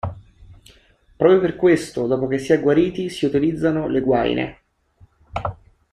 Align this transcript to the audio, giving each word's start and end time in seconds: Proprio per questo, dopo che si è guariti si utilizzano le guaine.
Proprio 1.15 1.39
per 1.39 1.55
questo, 1.55 2.07
dopo 2.07 2.25
che 2.25 2.39
si 2.39 2.53
è 2.53 2.59
guariti 2.59 3.07
si 3.09 3.27
utilizzano 3.27 3.87
le 3.87 4.01
guaine. 4.01 4.59